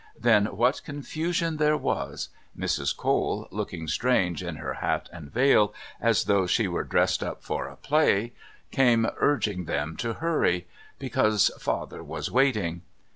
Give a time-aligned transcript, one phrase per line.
[0.19, 2.29] Then what confusion there was!
[2.57, 2.97] Mrs.
[2.97, 7.67] Cole, looking strange in her hat and veil, as though she were dressed up for
[7.67, 8.33] a play,
[8.71, 10.65] came urging them to hurry,
[10.97, 12.81] "because Father was waiting."